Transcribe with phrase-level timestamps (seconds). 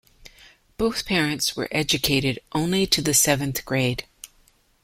[0.77, 4.05] Both parents were educated only to the seventh grade.